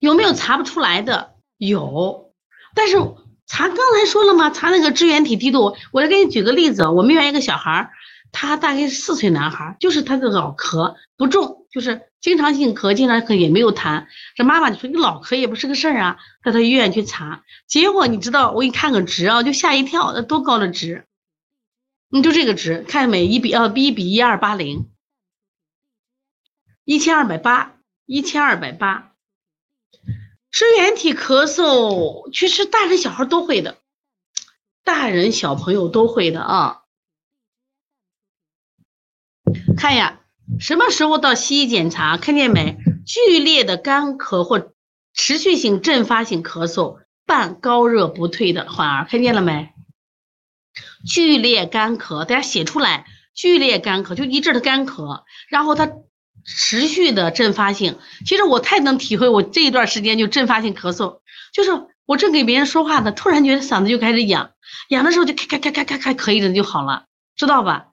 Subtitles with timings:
[0.00, 1.34] 有没有查不出来的？
[1.56, 2.32] 有，
[2.74, 2.96] 但是
[3.46, 4.50] 查刚才说了吗？
[4.50, 7.90] 查那个支原体低度，我再给你举个例子，我们院一个小孩儿，
[8.32, 14.06] 他大概四岁男孩，就是他的脑壳不重，就是经常性咳，经常咳也没有痰。
[14.34, 21.04] 这妈妈就说你脑壳也不是个事儿啊，带他医院去查，结果你知道，我给你看个值啊，就吓一跳，那多高的值？
[22.08, 23.26] 你就这个值，看见没？
[23.26, 24.88] 一比呃，B 比一二八零，
[26.84, 27.74] 一千二百八，
[28.06, 29.09] 一千二百八。
[30.50, 33.78] 支原体咳嗽，其实大人小孩都会的，
[34.84, 36.82] 大人小朋友都会的啊。
[39.76, 40.20] 看呀，
[40.58, 42.16] 什么时候到西医检查？
[42.16, 42.76] 看见没？
[43.06, 44.72] 剧烈的干咳或
[45.14, 49.72] 持续性阵发性咳嗽，伴高热不退的患儿，看见了没？
[51.06, 53.06] 剧烈干咳，大家写出来。
[53.32, 55.90] 剧烈干咳就一阵的干咳，然后他
[56.44, 57.98] 持续的阵发性。
[58.26, 61.20] 其实我太能体会，我这一段时间就阵发性咳嗽，
[61.52, 61.70] 就是
[62.06, 64.50] 我正给别人说话呢，突然觉得嗓子就开始痒，
[64.88, 67.04] 痒的时候就咔咔咔咔咔咔咳一阵就好了，
[67.36, 67.86] 知道吧？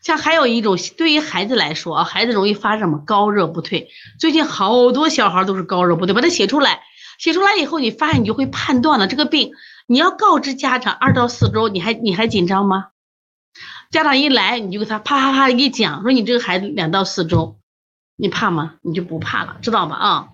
[0.00, 3.88] 像还有一种，对于孩子来说啊，孩子容易发什么高热不退。
[4.20, 6.82] 最近好多小孩都是高热不退，把它写出来，
[7.18, 9.50] 写出来以后，你发现你就会判断了这个病。
[9.88, 12.86] 你要告知家长二到四周，你还你还紧张吗？
[13.90, 17.58] 家长一来你就给他啪啪啪一讲，说你这个孩子两到四周，
[18.16, 18.76] 你怕吗？
[18.82, 19.96] 你就不怕了，知道吧？
[19.96, 20.28] 啊，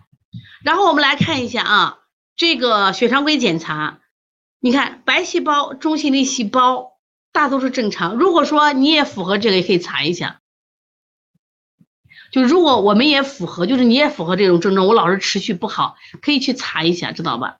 [0.65, 1.99] 然后我们来看一下啊，
[2.35, 4.01] 这个血常规检查，
[4.59, 6.99] 你看白细胞、中性粒细胞
[7.33, 8.17] 大多数正常。
[8.17, 10.41] 如果说你也符合这个，也可以查一下。
[12.33, 17.59] 就如果我们也符合，就是你也符合这种症状，我老是持续不好，可以去查一下，知道吧？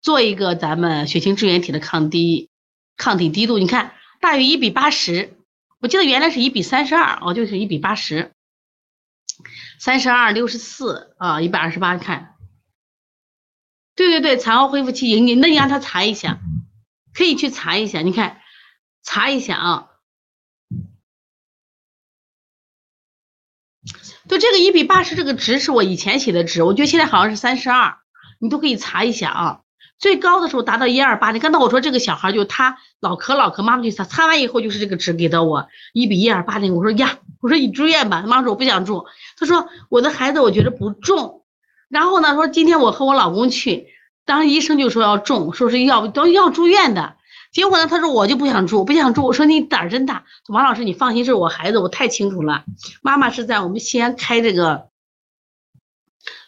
[0.00, 2.48] 做一个咱们血清支原体的抗低
[2.96, 3.94] 抗体低度，你看
[4.26, 5.36] 大于一比八十，
[5.78, 8.32] 我记得原来是一比三十二，哦，就是一比八十，
[9.78, 12.34] 三十二六十四啊，一百二十八，看，
[13.94, 16.40] 对对对，产后恢复期营，你那你让他查一下，
[17.14, 18.40] 可以去查一下，你看
[19.04, 19.90] 查一下啊，
[24.28, 28.00] 就这个一比八十这个值是我以前写的值，我觉得现在好像是三十二，
[28.40, 29.62] 你都可以查一下啊。
[29.98, 39.06] 最高的时候达到一二八，你刚才我说这个小孩就他脑壳脑壳，妈妈就擦擦完以后就是这个值给到我一比一二八零，我说呀，我说你住院吧，妈妈说我不想住，
[39.38, 41.44] 他说我的孩子我觉得不重，
[41.88, 43.86] 然后呢说今天我和我老公去，
[44.26, 47.16] 当时医生就说要重，说是要都要住院的，
[47.50, 52.64] 结果呢他说我就不想住，不想住，我说你胆真大，王老师你放心，这是我孩子，我太清楚了，
[53.00, 54.88] 妈妈是在我们西安开这个。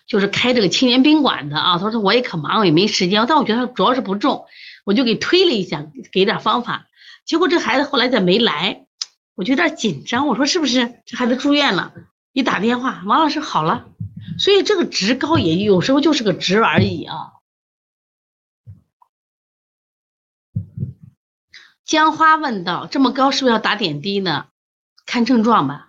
[0.08, 4.46] 就是开这个青年宾馆的啊，他说我也可忙，我也没时间，但我觉得他主要是不重，
[4.84, 6.86] 我就给推了一下，给点方法。
[7.26, 8.86] 结果这孩子后来再没来，
[9.34, 10.26] 我就有点紧张。
[10.26, 11.92] 我说是不是这孩子住院了？
[12.32, 13.86] 一打电话，王老师好了。
[14.38, 17.32] 所以这个职高也有时候就是个职而已啊。
[21.84, 24.46] 江花问道：这么高是不是要打点滴呢？
[25.04, 25.87] 看症状吧。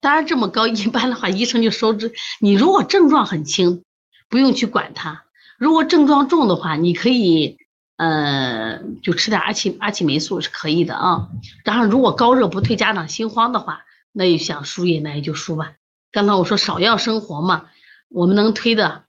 [0.00, 2.12] 当然这么高，一般的话医生就收治。
[2.40, 3.82] 你如果症状很轻，
[4.28, 5.22] 不用去管它；
[5.58, 7.58] 如果症状重的话，你可以，
[7.96, 11.28] 呃，就吃点阿奇阿奇霉素是可以的啊。
[11.64, 15.72] 然后如果高热不退，家长心慌的话，那也想输液，那也就输吧。
[16.12, 17.66] 刚才我说少要生活嘛，
[18.08, 19.04] 我们能推的，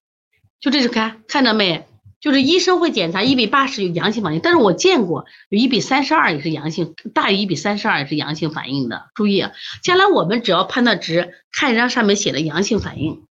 [0.59, 1.85] 就这就看看着没？
[2.27, 9.09] 就是医生会检查一比八十有阳性反应，但是我见过有一比三十二也是阳性，大于一比三十二也是阳性反应的。
[9.15, 9.45] 注意，
[9.81, 13.25] 将来我们只要判断值，看一张上面写的阳性反应，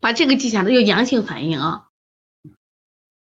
[0.00, 1.86] 把这个记下来，有阳性反应啊。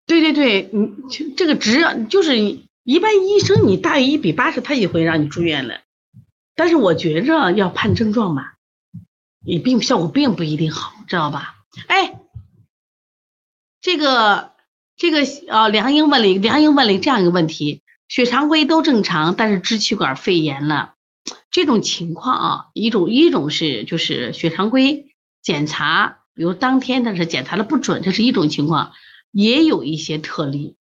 [0.06, 5.82] 对对对，你这个值就是一般医生你大于一比八十，他也会让你住院的。
[6.54, 8.55] 但是我觉着要判症状吧。
[9.46, 11.56] 也并效果并不一定好，知道吧？
[11.88, 12.20] 哎，
[13.80, 14.54] 这个
[14.98, 20.96] 这个呃，梁英问了梁英问了这样一个问题：血常规都正常，但是支气管肺炎了，
[21.52, 28.94] 这种情况啊，一种一种是就是血常规检查，比如当天但是检查的不准，这是一种情况；
[29.32, 30.76] 也有一些特例，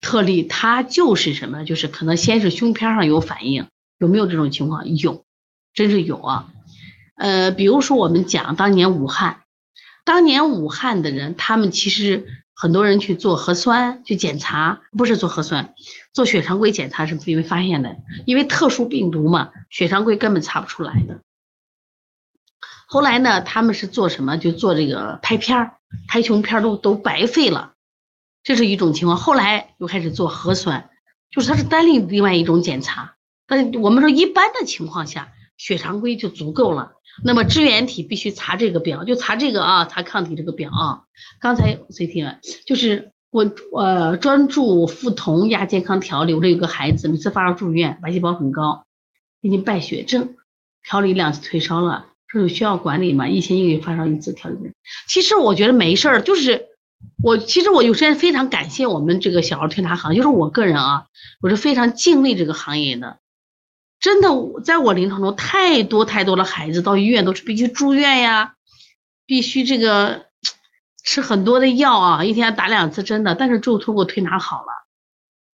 [0.00, 1.64] 特例它就是什么？
[1.64, 3.68] 就是可能先是胸片上有反应，
[3.98, 4.96] 有没有这种情况？
[4.96, 5.24] 有，
[5.74, 6.52] 真是有啊。
[7.16, 9.42] 呃，比如说我们讲当年武汉，
[10.04, 15.74] 当年武汉的人，他们其实很多人去做核酸去检查，不是做核酸，
[16.12, 17.96] 做血常规检查是因为发现的，
[18.26, 21.20] 因为特殊病毒嘛，血常规根本查不出来的。
[22.86, 24.36] 后来呢，他们是做什么？
[24.38, 25.72] 就做这个拍片儿，
[26.06, 27.72] 拍胸片都都白费了，
[28.44, 29.18] 这是一种情况。
[29.18, 30.88] 后来又开始做核酸，
[31.30, 33.16] 就是它是单另另外一种检查，
[33.46, 36.92] 但我们说一般的情况下，血常规就足够了。
[37.24, 41.02] 那么支原体必须查这个表，就查这个啊，查抗体这个表啊。
[41.40, 48.84] 刚才 CT 就是我呃专注复酮亚健康调理，我这有个孩子，每次发烧住院，白细胞很高，
[49.40, 50.34] 已经败血症，
[50.82, 53.26] 调理两次退烧了，说有需要管理吗？
[53.26, 54.72] 一天一个月发烧一次调理。
[55.08, 56.66] 其实我觉得没事儿，就是
[57.22, 61.06] 我其实我有时间非常感谢我们这个小儿推拿行，就是我个人啊，
[61.40, 63.20] 我是非常敬畏这个行业的。
[64.06, 64.28] 真的，
[64.62, 68.54] 在我临床中，太多太多的孩子到医院都是必须住院呀，
[69.26, 70.26] 必须这个
[71.02, 74.86] 吃很多的药啊，一天打两次针的，但是就通过推拿好了。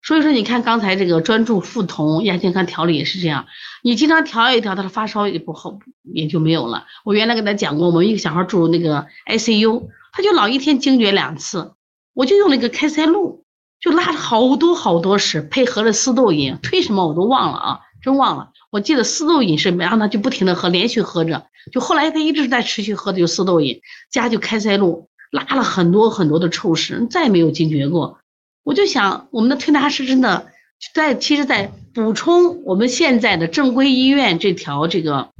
[0.02, 3.46] 所以说，你看刚才这个专注复酮亚健康调理也是这样，
[3.84, 5.78] 你经常调一调，他的发烧也不好，
[6.12, 6.86] 也就没有了。
[7.04, 11.74] 我原来跟他讲过，我们一个小孩住那个 ICU，他就老一天惊厥两次，
[12.14, 13.44] 我就用那个开塞露，
[13.78, 17.80] 就拉了好多好多屎，配合了四豆饮，推什么我都忘了啊。
[18.02, 23.80] 真忘了，我记得四豆饮是，然后他就不停的喝，连续喝着，就后来他一直在持续喝的就四豆饮，
[24.10, 28.18] 加就开塞露，拉了很多很多的臭屎，再也没有惊厥过。
[28.62, 30.46] 我就想，我们的推拿师真的
[30.94, 35.30] 在，其实，在补充我们现在的正规医院这条这个，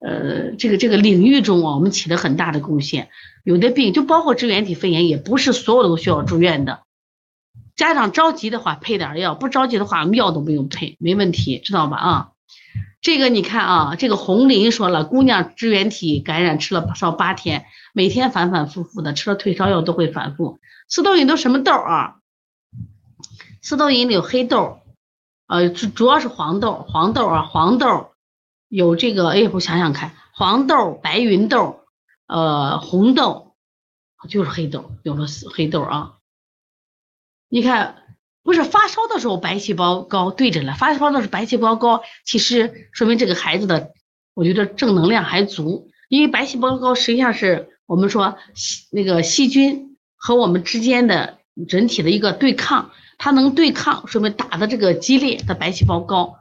[0.00, 3.08] 呃，这个这个领域中啊，我们起了很大的贡献。
[3.44, 6.80] 有的病就包括支原体肺炎，也不是所有的都需要住院的。
[7.78, 11.96] 家长着急的话配点药，不着急的话药都不用配，没问题，知道吧？
[11.96, 12.32] 啊，
[13.00, 20.58] 这个你看啊，这个红林说了，姑娘支原体感染吃了烧八天，每天反反复复的吃了退烧药都会反复。
[20.88, 22.16] 四豆饮都什么豆啊？
[23.62, 24.80] 四豆饮里有黑豆，
[25.46, 28.10] 呃，主主要是黄豆，黄豆啊，黄豆
[28.68, 31.84] 有这个，哎，我想想看，黄豆、白芸豆，
[32.26, 33.54] 呃，红豆
[34.28, 36.17] 就是黑豆，有了黑豆啊。
[37.50, 37.96] 你看，
[38.42, 43.92] 不是发烧的时候白细胞高对着了，发烧的时候白细胞高，其实说明这个孩子的，
[44.34, 45.90] 我觉得正能量还足。
[46.08, 48.38] 因为白细胞高实际上是我们说
[48.90, 56.36] 那个细菌和我们之间的人体的一个对抗，它能对抗，说明打的这个激烈，它白细胞高。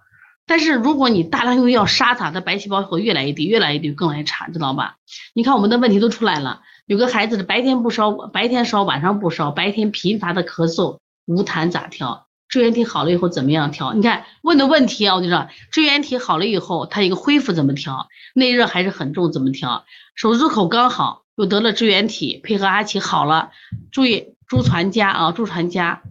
[0.45, 4.95] 但是如果你大量用药杀它，它白细胞会越来越低，越来越低，更来越差，知道吧？
[5.33, 6.61] 你看我们的问题都出来了。
[6.87, 12.27] 有个孩子的白天不烧，白天烧，晚上不烧，白天频繁的咳嗽，无痰咋调？
[12.47, 13.93] 支原体好了以后怎么样调？
[13.93, 18.07] 你看问的问题啊，我就说支原体好了以后，他一个恢复怎么调？
[18.33, 19.83] 内热还是很重，怎么调？
[20.15, 23.51] 手足口刚好又得了支原体，配合阿奇好了，
[23.91, 26.03] 注意朱传家啊，朱传家，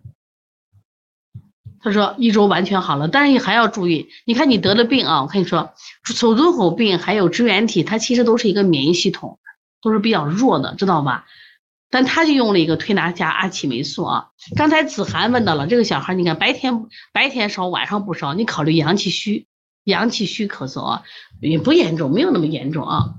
[1.80, 5.72] 他说一周完全好了，但是你还要注意，你看你得了病啊，我跟你说
[6.04, 9.38] 手足口病还有支原体，它其实都是一个免疫系统。
[9.86, 11.26] 都是比较弱的，知道吧？
[11.90, 14.30] 但他就用了一个推拿加阿奇霉素啊。
[14.56, 19.46] 刚才子涵问到了这个小孩，你看白天白天烧，晚上不烧，你考虑阳气虚，
[19.84, 21.02] 阳气虚咳嗽啊，
[21.40, 23.14] 也不严重，没有那么严重啊。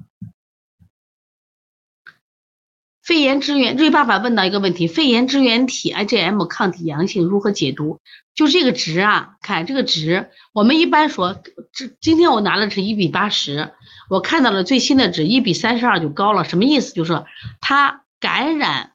[3.01, 8.01] 肺炎支原瑞爸爸问到一个问题：肺炎支原体 IgM 抗体阳性如何解读？
[8.35, 11.41] 就这个值啊，看这个值，我们一般说，
[11.71, 13.71] 这今天我拿的是一比八十。
[14.09, 16.93] 我看到了最新的值一比三十二就高了，什么意思？
[16.93, 17.25] 就是
[17.61, 18.93] 它感染，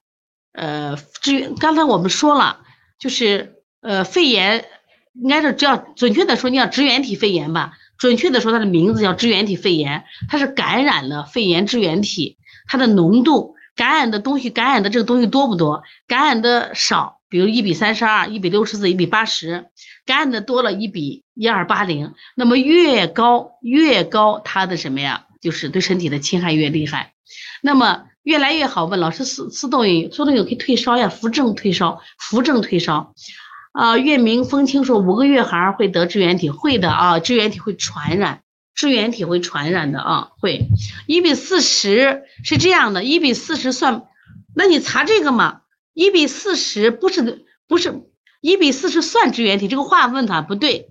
[0.53, 2.61] 呃，支原刚才我们说了，
[2.99, 4.65] 就是呃肺炎，
[5.15, 7.73] 应该是叫准确的说，你要支原体肺炎吧。
[7.99, 12.37] 准确的说，它的名字叫支原体肺炎，它是感染了肺炎支原体，
[12.67, 15.85] 它的浓度感染的东西，感染的这个东西多不多？
[16.09, 19.65] 感染的少，比如一比三十二、一比六十四、一比八十。
[20.05, 25.25] 感染的多了一比一二八零，那么越高越高，它的什么呀？
[25.41, 27.15] 就是对身体的侵害越厉害。
[27.63, 28.85] 那么越来越好。
[28.85, 31.09] 问老师，四四豆饮，四豆饮可以退烧呀？
[31.09, 33.15] 扶正退烧，扶正退烧。
[33.73, 38.43] 啊，月明风清说五个月孩儿会得支原体，会的啊，支原体会传染，
[38.75, 40.67] 支原体会传染的啊，会。
[41.07, 44.03] 一比四十是这样的，一比四十算，
[44.55, 45.62] 那你查这个嘛？
[45.95, 48.03] 一比四十不是不是。
[48.41, 50.89] 一比四十算支原体，这个话问法不对。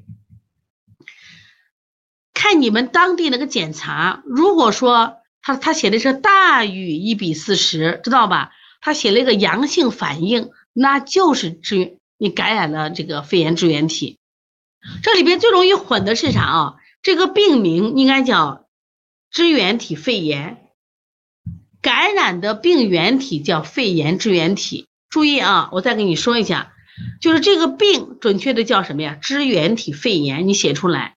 [2.33, 8.51] 看你们当地那个检查，如果说他他写的是大于一比四十，知道吧？
[8.79, 14.17] 他写了一个阳性反应，那就是支你感染了这个肺炎支原体。
[15.03, 16.75] 这里边最容易混的是啥啊？
[17.03, 18.69] 这个病名应该叫
[19.29, 20.69] 支原体肺炎，
[21.81, 24.87] 感染的病原体叫肺炎支原体。
[25.11, 26.73] 注意啊，我再跟你说一下。
[27.19, 29.15] 就是这个病，准确的叫什么呀？
[29.15, 31.15] 支原体肺炎，你写出来。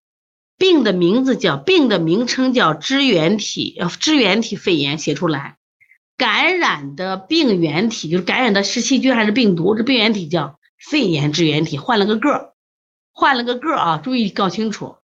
[0.57, 5.57] 病的名字叫病的名称叫支原体，呃，支原体肺炎写出来。
[6.17, 9.75] 感染的病原体就是感染的是细菌还是病毒？
[9.75, 12.55] 这病原体叫肺炎支原体，换了个个。
[13.13, 14.97] 换了个个啊，注意搞清楚。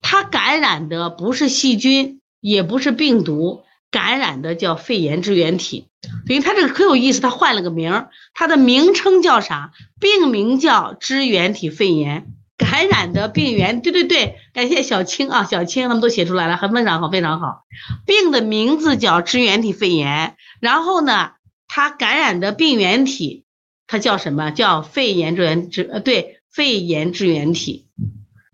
[0.00, 5.88] 它感染的不是细菌，也不是病毒，感染的叫肺炎支原体。
[6.28, 9.72] 所以它这个可有意思，它换了个名儿，它的名称叫啥？
[9.98, 12.26] 病名叫支原体肺炎，
[12.58, 17.62] 感染的病原，对对对，感谢小青啊，小青他们都写出来了，很非常好，非常好。
[18.04, 21.30] 病的名字叫支原体肺炎，然后呢，
[21.66, 23.44] 它感染的病原体，
[23.86, 24.50] 它叫什么？
[24.50, 27.88] 叫肺炎支原支呃，对，肺炎支原体。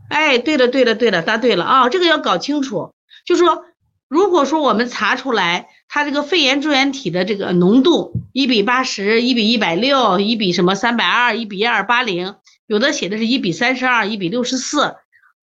[0.08, 1.88] 哎，对了对了对了，答对了啊！
[1.88, 2.92] 这个要搞清楚，
[3.26, 3.64] 就说
[4.06, 12.34] 如果说我们查出来它这个肺炎支原体的这个浓度一比八十，一比一百六，一比什么三百二，一比一二八零，
[12.66, 14.96] 有的写的是一比三十二，一比六十四，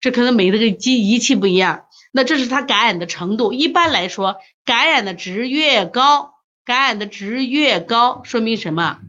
[0.01, 1.85] 这可能每个机仪器不一样。
[2.11, 3.53] 那这是它感染的程度。
[3.53, 4.35] 一般来说，
[4.65, 6.33] 感染的值越高，
[6.65, 8.99] 感染的值越高，说明什么？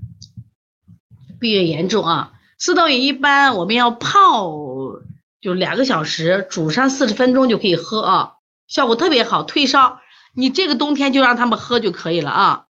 [1.40, 2.32] 病越严重啊！
[2.58, 4.52] 四豆饮一般我们要泡。
[5.40, 8.32] 就两个小时，煮上四十分钟就可以喝啊，
[8.66, 10.00] 效果特别好，退烧。
[10.34, 12.64] 你这个冬天就让他们喝就可以了啊。